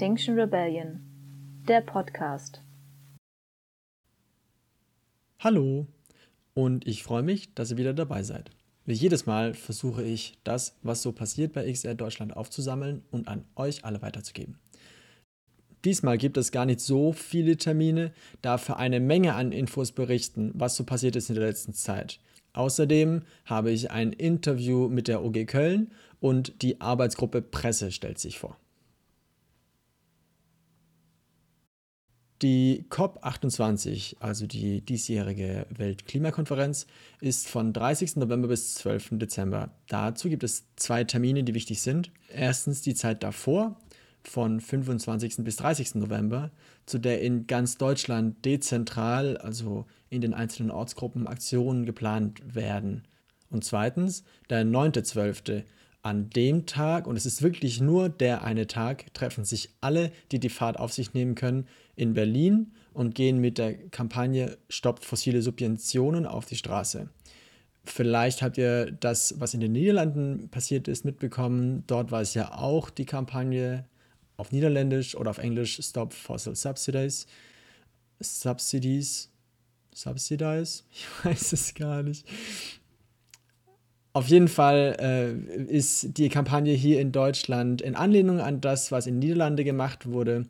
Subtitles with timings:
[0.00, 1.02] Extinction Rebellion,
[1.68, 2.62] der Podcast.
[5.38, 5.88] Hallo
[6.54, 8.50] und ich freue mich, dass ihr wieder dabei seid.
[8.86, 13.44] Wie jedes Mal versuche ich, das, was so passiert bei XR Deutschland aufzusammeln und an
[13.56, 14.58] euch alle weiterzugeben.
[15.84, 20.76] Diesmal gibt es gar nicht so viele Termine, dafür eine Menge an Infos berichten, was
[20.76, 22.20] so passiert ist in der letzten Zeit.
[22.54, 28.38] Außerdem habe ich ein Interview mit der OG Köln und die Arbeitsgruppe Presse stellt sich
[28.38, 28.56] vor.
[32.42, 36.86] Die COP28, also die diesjährige Weltklimakonferenz,
[37.20, 38.16] ist von 30.
[38.16, 39.10] November bis 12.
[39.18, 39.70] Dezember.
[39.88, 42.10] Dazu gibt es zwei Termine, die wichtig sind.
[42.32, 43.76] Erstens die Zeit davor,
[44.22, 45.36] von 25.
[45.38, 45.96] bis 30.
[45.96, 46.50] November,
[46.86, 53.04] zu der in ganz Deutschland dezentral, also in den einzelnen Ortsgruppen, Aktionen geplant werden.
[53.50, 55.64] Und zweitens der 9.12.
[56.02, 60.40] An dem Tag, und es ist wirklich nur der eine Tag, treffen sich alle, die
[60.40, 61.66] die Fahrt auf sich nehmen können,
[62.00, 67.08] in Berlin und gehen mit der Kampagne Stoppt fossile Subventionen auf die Straße.
[67.84, 71.84] Vielleicht habt ihr das, was in den Niederlanden passiert ist, mitbekommen.
[71.86, 73.86] Dort war es ja auch die Kampagne
[74.36, 77.26] auf Niederländisch oder auf Englisch Stop Fossil Subsidies.
[78.20, 79.30] Subsidies.
[79.94, 80.82] Subsidize?
[80.92, 82.26] Ich weiß es gar nicht.
[84.12, 89.06] Auf jeden Fall äh, ist die Kampagne hier in Deutschland in Anlehnung an das, was
[89.06, 90.46] in Niederlande gemacht wurde.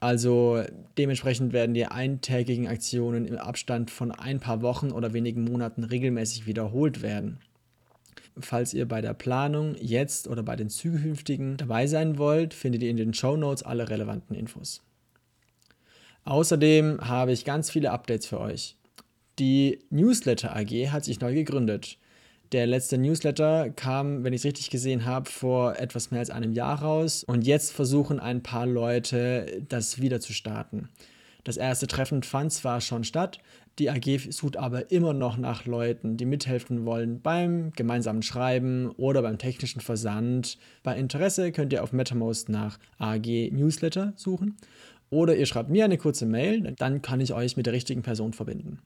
[0.00, 0.64] Also
[0.96, 6.46] dementsprechend werden die eintägigen Aktionen im Abstand von ein paar Wochen oder wenigen Monaten regelmäßig
[6.46, 7.38] wiederholt werden.
[8.38, 12.90] Falls ihr bei der Planung jetzt oder bei den zukünftigen dabei sein wollt, findet ihr
[12.90, 14.82] in den Show Notes alle relevanten Infos.
[16.24, 18.76] Außerdem habe ich ganz viele Updates für euch.
[19.38, 21.98] Die Newsletter AG hat sich neu gegründet.
[22.52, 26.52] Der letzte Newsletter kam, wenn ich es richtig gesehen habe, vor etwas mehr als einem
[26.52, 30.88] Jahr raus und jetzt versuchen ein paar Leute, das wieder zu starten.
[31.44, 33.38] Das erste Treffen fand zwar schon statt,
[33.78, 39.22] die AG sucht aber immer noch nach Leuten, die mithelfen wollen beim gemeinsamen Schreiben oder
[39.22, 40.58] beim technischen Versand.
[40.82, 44.56] Bei Interesse könnt ihr auf MetaMost nach AG Newsletter suchen
[45.08, 48.32] oder ihr schreibt mir eine kurze Mail, dann kann ich euch mit der richtigen Person
[48.32, 48.80] verbinden.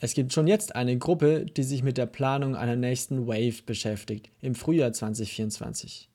[0.00, 4.30] Es gibt schon jetzt eine Gruppe, die sich mit der Planung einer nächsten Wave beschäftigt,
[4.40, 6.08] im Frühjahr 2024.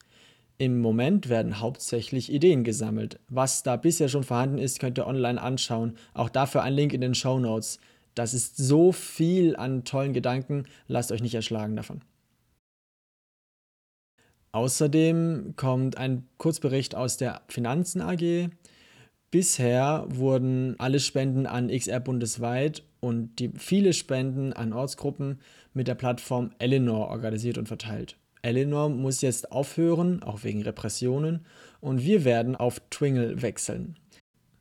[0.58, 3.20] Im Moment werden hauptsächlich Ideen gesammelt.
[3.28, 5.98] Was da bisher schon vorhanden ist, könnt ihr online anschauen.
[6.14, 7.80] Auch dafür ein Link in den Show Notes.
[8.16, 12.02] Das ist so viel an tollen Gedanken, lasst euch nicht erschlagen davon.
[14.54, 18.50] Außerdem kommt ein Kurzbericht aus der Finanzen AG.
[19.32, 25.42] Bisher wurden alle Spenden an XR bundesweit und die viele Spenden an Ortsgruppen
[25.74, 28.16] mit der Plattform Eleanor organisiert und verteilt.
[28.42, 31.46] Eleanor muss jetzt aufhören, auch wegen Repressionen,
[31.82, 33.98] und wir werden auf Twingle wechseln.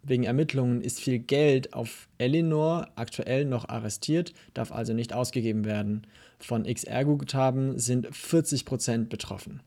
[0.03, 6.09] Wegen Ermittlungen ist viel Geld auf Eleanor aktuell noch arrestiert, darf also nicht ausgegeben werden.
[6.41, 9.63] Von XR-Guthaben sind 40% betroffen.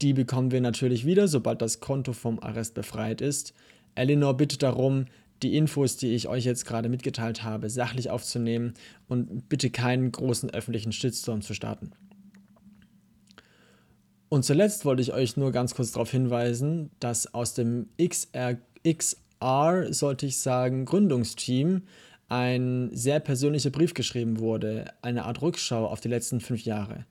[0.00, 3.52] Die bekommen wir natürlich wieder, sobald das Konto vom Arrest befreit ist.
[3.94, 5.04] Eleanor bittet darum,
[5.42, 8.74] die Infos, die ich euch jetzt gerade mitgeteilt habe, sachlich aufzunehmen
[9.08, 11.92] und bitte keinen großen öffentlichen Shitstorm zu starten.
[14.28, 19.92] Und zuletzt wollte ich euch nur ganz kurz darauf hinweisen, dass aus dem XR, XR,
[19.92, 21.82] sollte ich sagen, Gründungsteam
[22.28, 27.06] ein sehr persönlicher Brief geschrieben wurde, eine Art Rückschau auf die letzten fünf Jahre.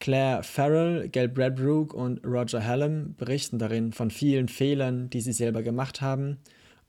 [0.00, 5.62] Claire Farrell, Gail Bradbrook und Roger Hallam berichten darin von vielen Fehlern, die sie selber
[5.62, 6.38] gemacht haben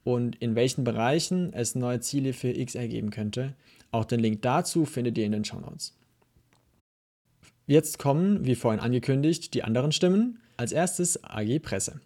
[0.03, 3.56] und in welchen Bereichen es neue Ziele für X ergeben könnte.
[3.91, 5.97] Auch den Link dazu findet ihr in den Show Notes.
[7.67, 10.39] Jetzt kommen, wie vorhin angekündigt, die anderen Stimmen.
[10.57, 12.01] Als erstes AG Presse.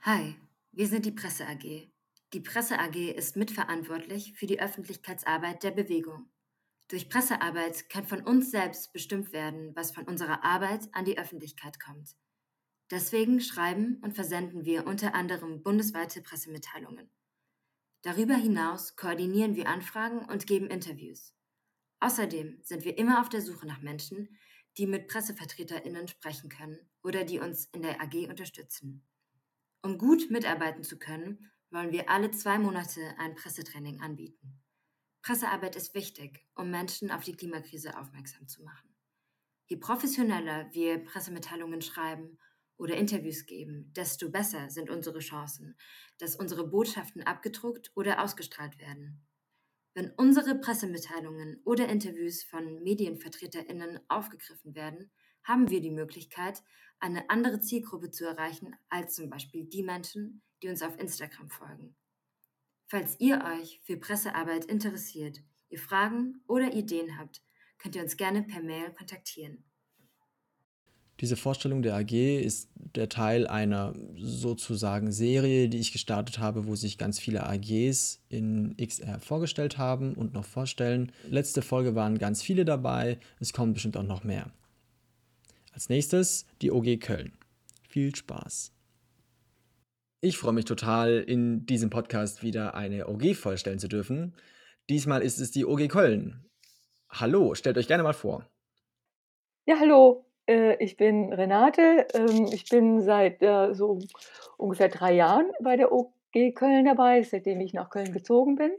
[0.00, 0.34] Hi,
[0.72, 1.88] wir sind die Presse AG.
[2.32, 6.26] Die Presse AG ist mitverantwortlich für die Öffentlichkeitsarbeit der Bewegung.
[6.88, 11.80] Durch Pressearbeit kann von uns selbst bestimmt werden, was von unserer Arbeit an die Öffentlichkeit
[11.80, 12.14] kommt.
[12.90, 17.10] Deswegen schreiben und versenden wir unter anderem bundesweite Pressemitteilungen.
[18.02, 21.34] Darüber hinaus koordinieren wir Anfragen und geben Interviews.
[22.00, 24.28] Außerdem sind wir immer auf der Suche nach Menschen,
[24.76, 29.06] die mit Pressevertreterinnen sprechen können oder die uns in der AG unterstützen.
[29.82, 34.62] Um gut mitarbeiten zu können, wollen wir alle zwei Monate ein Pressetraining anbieten.
[35.22, 38.94] Pressearbeit ist wichtig, um Menschen auf die Klimakrise aufmerksam zu machen.
[39.66, 42.38] Je professioneller wir Pressemitteilungen schreiben
[42.76, 45.76] oder Interviews geben, desto besser sind unsere Chancen,
[46.18, 49.24] dass unsere Botschaften abgedruckt oder ausgestrahlt werden.
[49.94, 55.10] Wenn unsere Pressemitteilungen oder Interviews von Medienvertreterinnen aufgegriffen werden,
[55.44, 56.62] haben wir die Möglichkeit,
[56.98, 61.94] eine andere Zielgruppe zu erreichen als zum Beispiel die Menschen, die uns auf Instagram folgen.
[62.86, 67.42] Falls ihr euch für Pressearbeit interessiert, ihr Fragen oder Ideen habt,
[67.78, 69.64] könnt ihr uns gerne per Mail kontaktieren.
[71.20, 76.74] Diese Vorstellung der AG ist der Teil einer sozusagen Serie, die ich gestartet habe, wo
[76.74, 81.12] sich ganz viele AGs in XR vorgestellt haben und noch vorstellen.
[81.28, 84.50] Letzte Folge waren ganz viele dabei, es kommen bestimmt auch noch mehr.
[85.72, 87.32] Als nächstes die OG Köln.
[87.88, 88.72] Viel Spaß.
[90.20, 94.34] Ich freue mich total, in diesem Podcast wieder eine OG vorstellen zu dürfen.
[94.88, 96.44] Diesmal ist es die OG Köln.
[97.08, 98.48] Hallo, stellt euch gerne mal vor.
[99.66, 102.06] Ja, hallo, äh, ich bin Renate.
[102.14, 103.98] Ähm, ich bin seit äh, so
[104.56, 108.72] ungefähr drei Jahren bei der OG Köln dabei, seitdem ich nach Köln gezogen bin.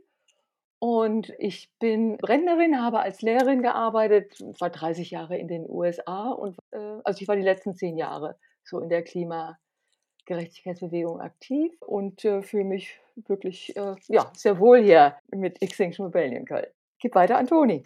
[0.79, 6.57] Und ich bin Rentnerin, habe als Lehrerin gearbeitet, war 30 Jahre in den USA und
[6.71, 12.65] äh, also ich war die letzten zehn Jahre so in der Klimagerechtigkeitsbewegung aktiv und fühle
[12.65, 13.73] mich wirklich
[14.07, 16.67] ja, sehr wohl hier mit Extinction Rebellion Köln.
[16.99, 17.83] Gib weiter an Toni.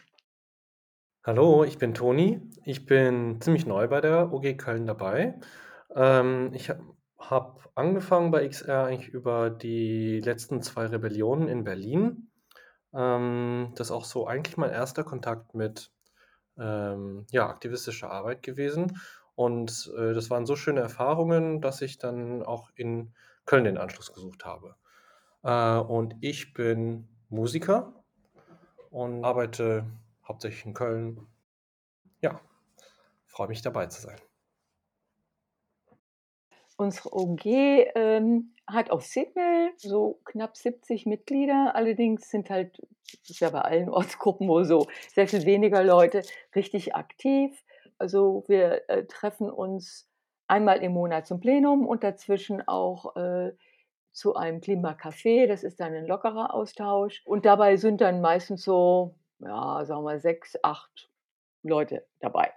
[1.26, 2.40] Hallo, ich bin Toni.
[2.64, 5.38] Ich bin ziemlich neu bei der OG Köln dabei.
[5.94, 6.82] Ähm, ich habe
[7.18, 12.32] hab angefangen bei XR eigentlich über die letzten zwei Rebellionen in Berlin.
[12.94, 15.92] Ähm, das ist auch so eigentlich mein erster Kontakt mit
[16.58, 18.98] ähm, ja, aktivistischer Arbeit gewesen.
[19.36, 23.14] Und äh, das waren so schöne Erfahrungen, dass ich dann auch in
[23.46, 24.78] Köln den Anschluss gesucht habe.
[25.44, 28.06] Äh, und ich bin Musiker
[28.90, 29.86] und arbeite
[30.30, 31.28] hauptsächlich in Köln.
[32.22, 32.40] Ja,
[33.26, 34.20] freue mich dabei zu sein.
[36.78, 37.46] Unsere OG
[37.96, 41.76] ähm, hat auf Signal so knapp 70 Mitglieder.
[41.76, 42.80] Allerdings sind halt,
[43.22, 46.22] das ist ja bei allen Ortsgruppen wohl so, sehr viel weniger Leute
[46.56, 47.62] richtig aktiv.
[47.98, 50.08] Also wir äh, treffen uns
[50.48, 53.52] einmal im Monat zum Plenum und dazwischen auch äh,
[54.14, 55.48] zu einem Klimacafé.
[55.48, 57.22] Das ist dann ein lockerer Austausch.
[57.26, 61.10] Und dabei sind dann meistens so ja, sagen wir, sechs, acht
[61.64, 62.52] Leute dabei.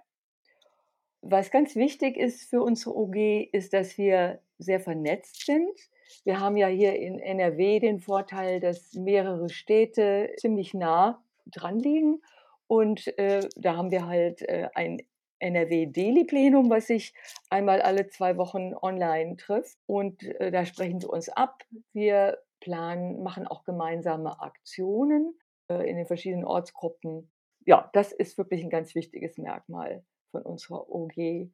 [1.21, 3.15] Was ganz wichtig ist für unsere OG,
[3.53, 5.79] ist, dass wir sehr vernetzt sind.
[6.25, 12.21] Wir haben ja hier in NRW den Vorteil, dass mehrere Städte ziemlich nah dran liegen.
[12.67, 15.01] Und äh, da haben wir halt äh, ein
[15.39, 17.13] NRW-Deli-Plenum, was sich
[17.49, 19.77] einmal alle zwei Wochen online trifft.
[19.85, 21.63] Und äh, da sprechen wir uns ab.
[21.93, 25.37] Wir planen, machen auch gemeinsame Aktionen.
[25.73, 27.29] Äh, in den verschiedenen Ortsgruppen.
[27.65, 31.49] Ja, das ist wirklich ein ganz wichtiges Merkmal von unserer OG.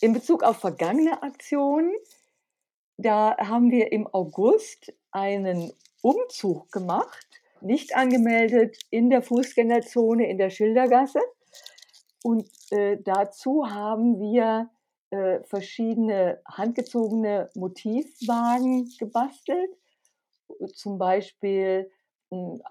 [0.00, 1.92] In Bezug auf vergangene Aktionen,
[2.96, 7.26] da haben wir im August einen Umzug gemacht,
[7.60, 11.20] nicht angemeldet in der Fußgängerzone in der Schildergasse.
[12.22, 14.70] Und äh, dazu haben wir
[15.10, 19.70] äh, verschiedene handgezogene Motivwagen gebastelt
[20.66, 21.90] zum Beispiel
[22.30, 22.62] hm,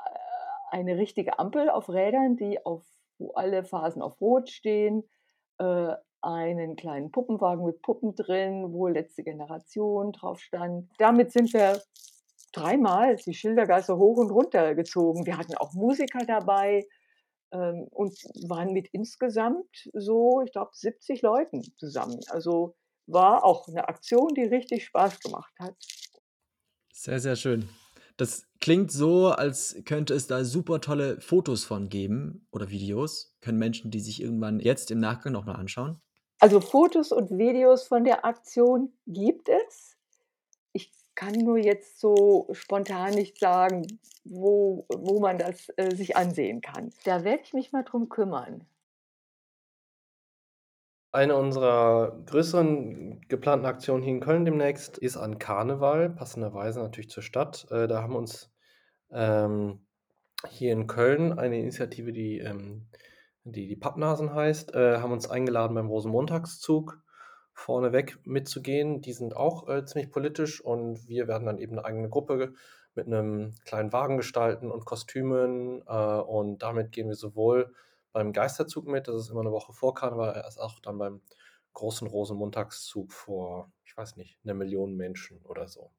[0.72, 2.86] eine richtige Ampel auf Rädern, die auf,
[3.18, 5.04] wo alle Phasen auf Rot stehen,
[5.58, 10.90] äh, einen kleinen Puppenwagen mit Puppen drin, wo letzte Generation drauf stand.
[10.98, 11.82] Damit sind wir
[12.52, 15.26] dreimal die Schildergasse hoch und runter gezogen.
[15.26, 16.86] Wir hatten auch Musiker dabei
[17.52, 18.14] ähm, und
[18.48, 22.20] waren mit insgesamt so, ich glaube, 70 Leuten zusammen.
[22.30, 22.76] Also
[23.08, 25.76] war auch eine Aktion, die richtig Spaß gemacht hat.
[26.94, 27.70] Sehr, sehr schön.
[28.20, 33.34] Das klingt so, als könnte es da super tolle Fotos von geben oder Videos.
[33.40, 36.02] Können Menschen die sich irgendwann jetzt im Nachgang noch mal anschauen?
[36.38, 39.96] Also Fotos und Videos von der Aktion gibt es.
[40.74, 43.88] Ich kann nur jetzt so spontan nicht sagen,
[44.26, 46.92] wo, wo man das äh, sich ansehen kann.
[47.06, 48.66] Da werde ich mich mal drum kümmern.
[51.12, 57.24] Eine unserer größeren geplanten Aktionen hier in Köln demnächst ist an Karneval, passenderweise natürlich zur
[57.24, 57.66] Stadt.
[57.72, 58.52] Äh, da haben uns
[59.12, 59.86] ähm,
[60.48, 62.88] hier in Köln eine Initiative, die ähm,
[63.44, 67.02] die, die Pappnasen heißt, äh, haben uns eingeladen beim Rosenmontagszug
[67.54, 69.02] vorneweg mitzugehen.
[69.02, 72.54] Die sind auch äh, ziemlich politisch und wir werden dann eben eine eigene Gruppe
[72.96, 77.74] mit einem kleinen Wagen gestalten und Kostümen äh, und damit gehen wir sowohl
[78.20, 81.22] beim Geisterzug mit, das ist immer eine Woche vor Karneval, erst auch dann beim
[81.72, 85.94] großen Rosenmontagszug vor, ich weiß nicht, einer Million Menschen oder so.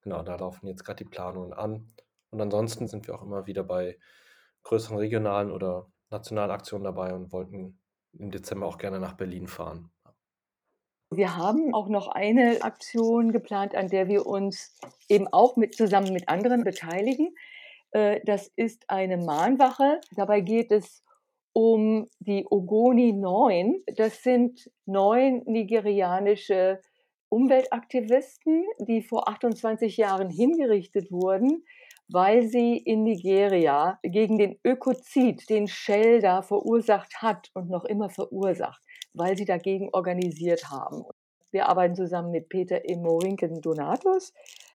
[0.00, 1.94] Genau, da laufen jetzt gerade die Planungen an.
[2.30, 4.00] Und ansonsten sind wir auch immer wieder bei
[4.64, 7.78] größeren regionalen oder nationalen Aktionen dabei und wollten
[8.14, 9.92] im Dezember auch gerne nach Berlin fahren.
[11.10, 14.76] Wir haben auch noch eine Aktion geplant, an der wir uns
[15.08, 17.36] eben auch mit, zusammen mit anderen beteiligen.
[17.92, 20.00] Äh, das ist eine Mahnwache.
[20.16, 21.03] Dabei geht es
[21.54, 23.82] um die Ogoni 9.
[23.96, 26.80] Das sind neun nigerianische
[27.30, 31.64] Umweltaktivisten, die vor 28 Jahren hingerichtet wurden,
[32.08, 38.10] weil sie in Nigeria gegen den Ökozid, den Shell da verursacht hat und noch immer
[38.10, 38.82] verursacht,
[39.14, 41.04] weil sie dagegen organisiert haben.
[41.50, 44.32] Wir arbeiten zusammen mit Peter Emorinken Donatus,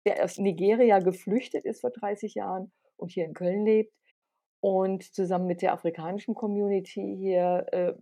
[0.06, 3.92] der aus Nigeria geflüchtet ist vor 30 Jahren und hier in Köln lebt.
[4.60, 7.94] Und zusammen mit der afrikanischen Community hier äh,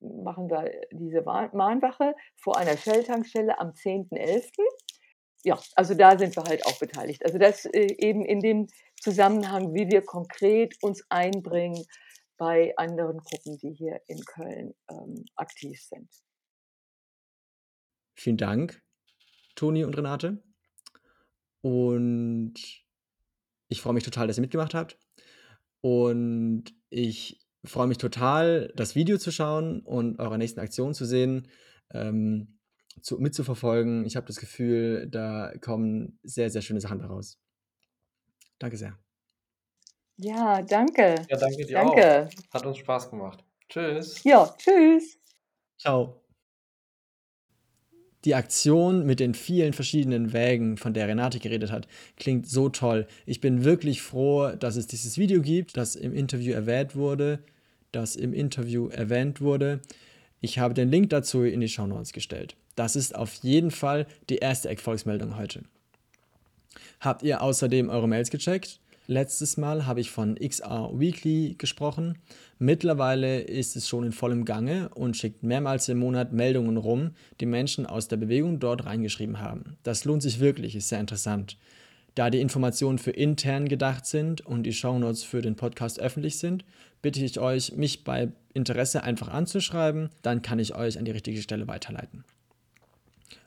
[0.00, 4.50] machen wir diese Mahnwache vor einer Shell-Tankstelle am 10.11.
[5.44, 7.24] Ja, also da sind wir halt auch beteiligt.
[7.24, 8.68] Also das äh, eben in dem
[9.00, 11.84] Zusammenhang, wie wir konkret uns einbringen
[12.36, 16.08] bei anderen Gruppen, die hier in Köln ähm, aktiv sind.
[18.14, 18.82] Vielen Dank,
[19.54, 20.42] Toni und Renate.
[21.60, 22.54] Und
[23.68, 24.98] ich freue mich total, dass ihr mitgemacht habt.
[25.82, 31.48] Und ich freue mich total, das Video zu schauen und eure nächsten Aktionen zu sehen,
[31.92, 32.58] ähm,
[33.02, 34.04] zu, mitzuverfolgen.
[34.06, 37.38] Ich habe das Gefühl, da kommen sehr, sehr schöne Sachen daraus.
[38.58, 38.98] Danke sehr.
[40.16, 41.26] Ja, danke.
[41.28, 42.28] Ja, danke dir danke.
[42.28, 42.54] auch.
[42.54, 43.44] Hat uns Spaß gemacht.
[43.68, 44.22] Tschüss.
[44.24, 45.18] Ja, tschüss.
[45.78, 46.21] Ciao.
[48.24, 53.06] Die Aktion mit den vielen verschiedenen Wägen, von der Renate geredet hat, klingt so toll.
[53.26, 57.40] Ich bin wirklich froh, dass es dieses Video gibt, das im Interview erwähnt wurde,
[57.90, 59.80] das im Interview erwähnt wurde.
[60.40, 62.54] Ich habe den Link dazu in die Show Notes gestellt.
[62.76, 65.62] Das ist auf jeden Fall die erste Erfolgsmeldung heute.
[67.00, 68.78] Habt ihr außerdem eure Mails gecheckt?
[69.12, 72.16] Letztes Mal habe ich von XR Weekly gesprochen.
[72.58, 77.44] Mittlerweile ist es schon in vollem Gange und schickt mehrmals im Monat Meldungen rum, die
[77.44, 79.76] Menschen aus der Bewegung dort reingeschrieben haben.
[79.82, 81.58] Das lohnt sich wirklich, ist sehr interessant.
[82.14, 86.64] Da die Informationen für intern gedacht sind und die Shownotes für den Podcast öffentlich sind,
[87.02, 91.42] bitte ich euch, mich bei Interesse einfach anzuschreiben, dann kann ich euch an die richtige
[91.42, 92.24] Stelle weiterleiten.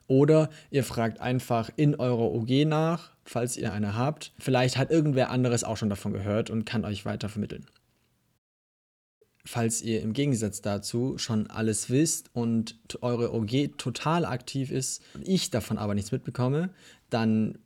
[0.07, 4.33] Oder ihr fragt einfach in eurer OG nach, falls ihr eine habt.
[4.37, 7.65] Vielleicht hat irgendwer anderes auch schon davon gehört und kann euch weiter vermitteln.
[9.47, 15.51] Falls ihr im Gegensatz dazu schon alles wisst und eure OG total aktiv ist, ich
[15.51, 16.71] davon aber nichts mitbekomme,
[17.11, 17.59] dann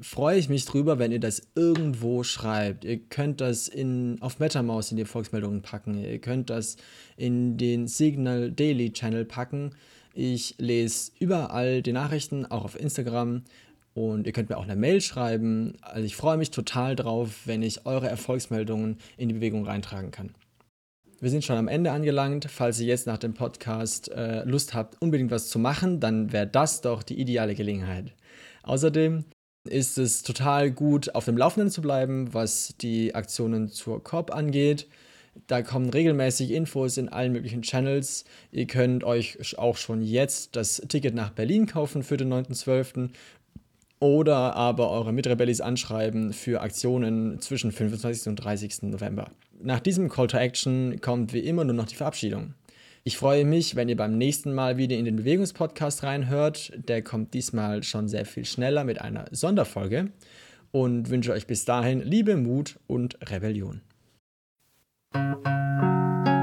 [0.00, 2.86] freue ich mich drüber, wenn ihr das irgendwo schreibt.
[2.86, 6.78] Ihr könnt das in, auf MetaMouse in die Volksmeldungen packen, ihr könnt das
[7.18, 9.72] in den Signal Daily Channel packen.
[10.18, 13.42] Ich lese überall die Nachrichten, auch auf Instagram.
[13.92, 15.74] Und ihr könnt mir auch eine Mail schreiben.
[15.82, 20.34] Also ich freue mich total drauf, wenn ich eure Erfolgsmeldungen in die Bewegung reintragen kann.
[21.20, 22.46] Wir sind schon am Ende angelangt.
[22.50, 26.46] Falls ihr jetzt nach dem Podcast äh, Lust habt, unbedingt was zu machen, dann wäre
[26.46, 28.14] das doch die ideale Gelegenheit.
[28.62, 29.26] Außerdem
[29.68, 34.88] ist es total gut, auf dem Laufenden zu bleiben, was die Aktionen zur COP angeht.
[35.46, 38.24] Da kommen regelmäßig Infos in allen möglichen Channels.
[38.52, 43.10] Ihr könnt euch auch schon jetzt das Ticket nach Berlin kaufen für den 9.12.
[43.98, 48.28] Oder aber eure Mitrebellis anschreiben für Aktionen zwischen 25.
[48.28, 48.82] und 30.
[48.82, 49.30] November.
[49.62, 52.54] Nach diesem Call to Action kommt wie immer nur noch die Verabschiedung.
[53.04, 56.72] Ich freue mich, wenn ihr beim nächsten Mal wieder in den Bewegungspodcast reinhört.
[56.76, 60.10] Der kommt diesmal schon sehr viel schneller mit einer Sonderfolge
[60.72, 63.80] und wünsche euch bis dahin Liebe, Mut und Rebellion.
[65.12, 66.35] Thank you.